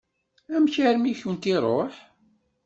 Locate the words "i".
1.11-1.19